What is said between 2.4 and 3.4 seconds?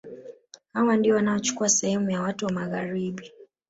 wa Magharibi